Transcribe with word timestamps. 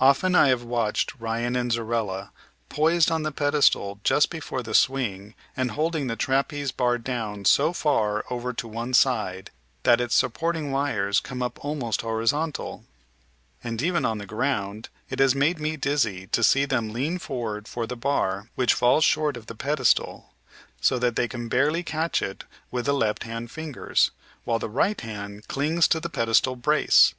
Often 0.00 0.34
I 0.34 0.48
have 0.48 0.64
watched 0.64 1.14
Ryan 1.20 1.54
and 1.54 1.70
Zorella 1.70 2.32
poised 2.68 3.12
on 3.12 3.22
the 3.22 3.30
pedestal 3.30 4.00
just 4.02 4.28
before 4.28 4.60
the 4.60 4.74
swing 4.74 5.36
and 5.56 5.70
holding 5.70 6.08
the 6.08 6.16
trapeze 6.16 6.72
bar 6.72 6.98
drawn 6.98 7.44
so 7.44 7.72
far 7.72 8.24
over 8.28 8.52
to 8.52 8.66
one 8.66 8.92
side 8.92 9.52
that 9.84 10.00
its 10.00 10.16
supporting 10.16 10.72
wires 10.72 11.20
come 11.20 11.44
up 11.44 11.64
almost 11.64 12.00
horizontal; 12.00 12.84
and 13.62 13.80
even 13.80 14.04
on 14.04 14.18
the 14.18 14.26
ground 14.26 14.88
it 15.08 15.20
has 15.20 15.32
made 15.32 15.60
me 15.60 15.76
dizzy 15.76 16.26
to 16.26 16.42
see 16.42 16.64
them 16.64 16.92
lean 16.92 17.20
forward 17.20 17.68
for 17.68 17.86
the 17.86 17.94
bar 17.94 18.48
which 18.56 18.74
falls 18.74 19.04
short 19.04 19.36
of 19.36 19.46
the 19.46 19.54
pedestal, 19.54 20.34
so 20.80 20.98
that 20.98 21.14
they 21.14 21.28
can 21.28 21.46
barely 21.48 21.84
catch 21.84 22.20
it 22.20 22.42
with 22.72 22.84
the 22.86 22.92
left 22.92 23.22
hand 23.22 23.48
fingers, 23.48 24.10
while 24.42 24.58
the 24.58 24.68
right 24.68 25.02
hand 25.02 25.46
clings 25.46 25.86
to 25.86 26.00
the 26.00 26.10
pedestal 26.10 26.56
brace. 26.56 27.14